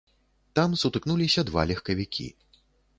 Там 0.59 0.73
сутыкнуліся 0.85 1.47
два 1.53 1.69
легкавікі. 1.73 2.27